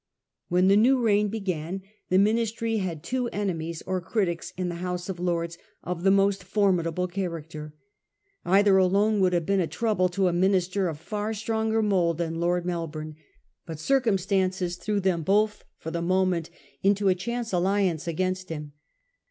"When 0.49 0.67
the 0.67 0.75
new 0.75 0.97
reign 0.99 1.27
began 1.27 1.83
the 2.09 2.17
Ministry 2.17 2.77
had 2.77 3.03
two 3.03 3.27
enemies 3.27 3.83
or 3.85 4.01
critics 4.01 4.51
in 4.57 4.67
the 4.67 4.77
House 4.81 5.09
of 5.09 5.19
Lords 5.19 5.59
of 5.83 6.01
the 6.01 6.09
most 6.09 6.43
formid 6.43 6.87
able 6.87 7.07
character. 7.07 7.75
Either 8.43 8.77
alone 8.77 9.19
would 9.19 9.33
have 9.33 9.45
been 9.45 9.59
a 9.59 9.67
trouble 9.67 10.09
to 10.09 10.27
a 10.27 10.33
minister 10.33 10.87
of 10.87 10.97
far 10.99 11.35
stronger 11.35 11.83
mould 11.83 12.17
than 12.17 12.39
Lord 12.39 12.65
Melbourne; 12.65 13.15
but 13.67 13.77
circumstances 13.77 14.75
threw 14.75 14.99
them 14.99 15.21
both 15.21 15.65
for 15.77 15.91
the 15.91 16.01
moment 16.01 16.49
into 16.81 17.07
a 17.07 17.13
chance 17.13 17.53
alliance 17.53 18.07
against 18.07 18.49
him. 18.49 18.71